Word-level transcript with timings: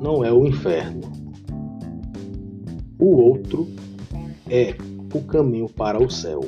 não 0.00 0.24
é 0.24 0.32
o 0.32 0.46
inferno. 0.46 1.00
O 2.98 3.16
outro 3.16 3.68
é 4.48 4.74
o 5.14 5.20
caminho 5.22 5.68
para 5.68 6.02
o 6.02 6.10
céu. 6.10 6.40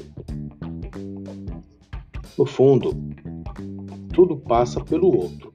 No 2.36 2.46
fundo, 2.46 2.93
tudo 4.13 4.36
passa 4.36 4.81
pelo 4.81 5.14
outro, 5.14 5.53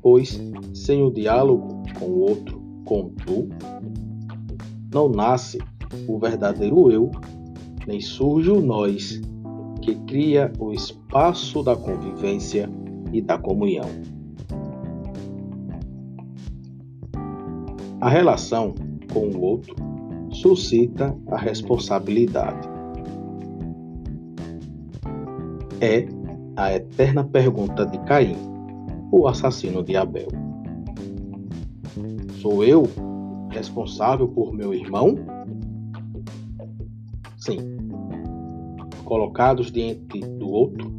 pois 0.00 0.40
sem 0.74 1.02
o 1.02 1.10
diálogo 1.10 1.82
com 1.98 2.06
o 2.06 2.18
outro, 2.20 2.60
com 2.84 3.10
tu, 3.10 3.48
não 4.92 5.08
nasce 5.08 5.58
o 6.08 6.18
verdadeiro 6.18 6.90
eu, 6.90 7.10
nem 7.86 8.00
surge 8.00 8.50
o 8.50 8.60
nós, 8.60 9.20
que 9.80 9.94
cria 10.06 10.52
o 10.58 10.72
espaço 10.72 11.62
da 11.62 11.76
convivência 11.76 12.68
e 13.12 13.20
da 13.20 13.38
comunhão. 13.38 13.88
A 18.02 18.08
relação 18.08 18.74
com 19.12 19.28
o 19.28 19.40
outro 19.40 19.76
suscita 20.32 21.16
a 21.30 21.36
responsabilidade. 21.36 22.68
É 25.80 26.08
a 26.56 26.74
eterna 26.74 27.22
pergunta 27.22 27.86
de 27.86 28.00
Caim, 28.00 28.36
o 29.12 29.28
assassino 29.28 29.84
de 29.84 29.96
Abel. 29.96 30.26
Sou 32.40 32.64
eu 32.64 32.88
responsável 33.50 34.26
por 34.26 34.52
meu 34.52 34.74
irmão? 34.74 35.14
Sim. 37.36 37.58
Colocados 39.04 39.70
diante 39.70 40.18
do 40.18 40.50
outro, 40.50 40.92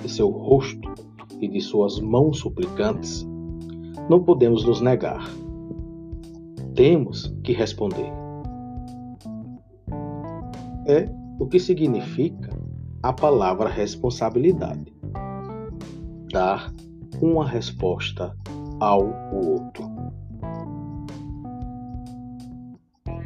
de 0.00 0.08
seu 0.08 0.28
rosto 0.28 0.94
e 1.40 1.48
de 1.48 1.60
suas 1.60 1.98
mãos 1.98 2.38
suplicantes, 2.38 3.26
não 4.08 4.22
podemos 4.22 4.64
nos 4.64 4.80
negar. 4.80 5.28
Temos 6.76 7.34
que 7.42 7.54
responder. 7.54 8.12
É 10.86 11.08
o 11.40 11.46
que 11.46 11.58
significa 11.58 12.50
a 13.02 13.14
palavra 13.14 13.66
responsabilidade. 13.66 14.94
Dar 16.30 16.70
uma 17.22 17.48
resposta 17.48 18.36
ao 18.78 19.06
outro. 19.32 19.90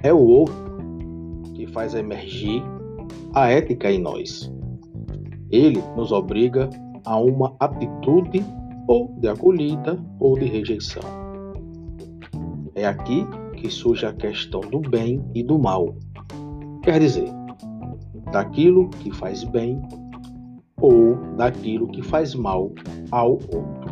É 0.04 0.12
o 0.12 0.20
outro 0.20 0.54
que 1.52 1.66
faz 1.66 1.94
emergir 1.94 2.62
a 3.34 3.48
ética 3.48 3.90
em 3.90 4.00
nós. 4.00 4.48
Ele 5.50 5.82
nos 5.96 6.12
obriga 6.12 6.70
a 7.04 7.18
uma 7.18 7.56
atitude 7.58 8.44
ou 8.86 9.08
de 9.18 9.26
acolhida 9.26 9.98
ou 10.20 10.38
de 10.38 10.44
rejeição. 10.44 11.02
É 12.76 12.86
aqui 12.86 13.26
que 13.60 13.70
surge 13.70 14.06
a 14.06 14.12
questão 14.12 14.60
do 14.60 14.80
bem 14.80 15.22
e 15.34 15.42
do 15.42 15.58
mal. 15.58 15.94
Quer 16.82 16.98
dizer, 16.98 17.30
daquilo 18.32 18.88
que 18.88 19.12
faz 19.12 19.44
bem 19.44 19.80
ou 20.80 21.16
daquilo 21.36 21.86
que 21.88 22.02
faz 22.02 22.34
mal 22.34 22.72
ao 23.10 23.32
outro. 23.32 23.90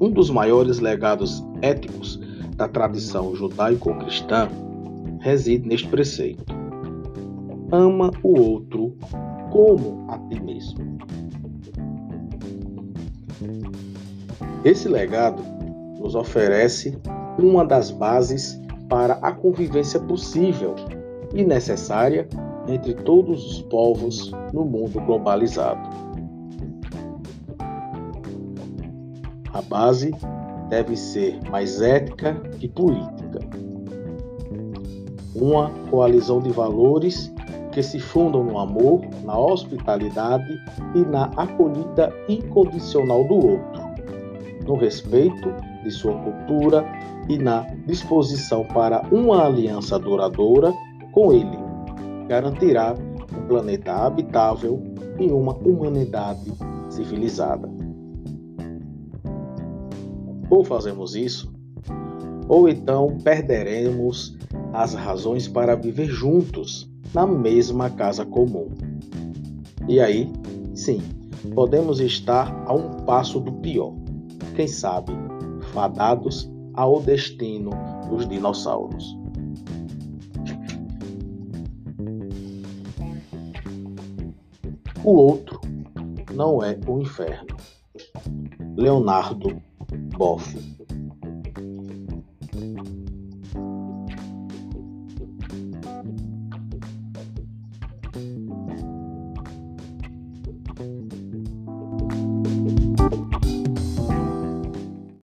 Um 0.00 0.10
dos 0.10 0.28
maiores 0.28 0.80
legados 0.80 1.46
éticos 1.62 2.20
da 2.56 2.66
tradição 2.66 3.36
judaico-cristã 3.36 4.48
reside 5.20 5.68
neste 5.68 5.86
preceito: 5.86 6.52
ama 7.70 8.10
o 8.24 8.40
outro 8.40 8.96
como 9.52 10.04
a 10.10 10.18
ti 10.18 10.42
mesmo. 10.42 10.98
Esse 14.64 14.88
legado 14.88 15.61
nos 16.02 16.14
oferece 16.14 16.98
uma 17.38 17.64
das 17.64 17.90
bases 17.90 18.60
para 18.88 19.14
a 19.22 19.32
convivência 19.32 20.00
possível 20.00 20.74
e 21.32 21.44
necessária 21.44 22.28
entre 22.68 22.94
todos 22.94 23.44
os 23.52 23.62
povos 23.62 24.30
no 24.52 24.64
mundo 24.64 25.00
globalizado. 25.00 25.80
A 29.52 29.62
base 29.62 30.12
deve 30.68 30.96
ser 30.96 31.38
mais 31.50 31.80
ética 31.80 32.34
que 32.58 32.68
política. 32.68 33.40
Uma 35.34 35.70
coalizão 35.90 36.40
de 36.40 36.50
valores 36.50 37.32
que 37.72 37.82
se 37.82 37.98
fundam 37.98 38.44
no 38.44 38.58
amor, 38.58 39.00
na 39.24 39.38
hospitalidade 39.38 40.58
e 40.94 41.00
na 41.00 41.24
acolhida 41.36 42.12
incondicional 42.28 43.24
do 43.24 43.34
outro, 43.34 43.82
no 44.66 44.74
respeito 44.76 45.54
de 45.82 45.90
sua 45.90 46.14
cultura 46.14 46.84
e 47.28 47.38
na 47.38 47.62
disposição 47.86 48.64
para 48.64 49.02
uma 49.10 49.46
aliança 49.46 49.98
duradoura 49.98 50.72
com 51.12 51.32
ele, 51.32 51.58
garantirá 52.28 52.94
um 53.36 53.46
planeta 53.46 53.92
habitável 53.92 54.82
e 55.18 55.26
uma 55.30 55.54
humanidade 55.54 56.52
civilizada. 56.90 57.68
Ou 60.50 60.64
fazemos 60.64 61.14
isso, 61.14 61.52
ou 62.48 62.68
então 62.68 63.16
perderemos 63.22 64.36
as 64.72 64.94
razões 64.94 65.48
para 65.48 65.74
viver 65.74 66.06
juntos 66.06 66.90
na 67.14 67.26
mesma 67.26 67.90
casa 67.90 68.24
comum. 68.24 68.68
E 69.88 70.00
aí, 70.00 70.30
sim, 70.74 71.00
podemos 71.54 72.00
estar 72.00 72.54
a 72.66 72.74
um 72.74 72.90
passo 73.04 73.40
do 73.40 73.52
pior. 73.52 73.94
Quem 74.54 74.68
sabe, 74.68 75.12
fadados 75.72 76.50
ao 76.74 77.00
destino 77.00 77.70
dos 78.08 78.28
dinossauros. 78.28 79.16
O 85.04 85.16
outro 85.16 85.60
não 86.32 86.62
é 86.62 86.78
o 86.86 87.00
inferno. 87.00 87.56
Leonardo 88.76 89.60
Boff. 90.16 90.72